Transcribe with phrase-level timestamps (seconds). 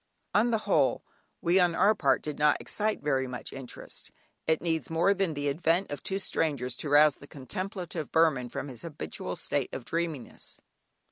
[0.33, 1.03] On the whole,
[1.43, 4.09] we on our part did not excite very much interest.
[4.47, 8.67] It needs more than the advent of two strangers to rouse the contemplative Burman from
[8.67, 10.59] his habitual state of dreaminess.